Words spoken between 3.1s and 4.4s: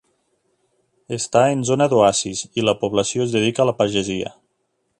es dedica a la pagesia.